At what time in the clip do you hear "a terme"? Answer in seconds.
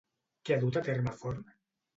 0.81-1.15